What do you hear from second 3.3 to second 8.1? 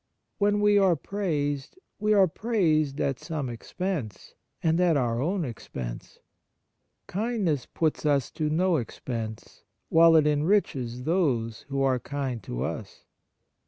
expense, and at our own expense. Kindness puts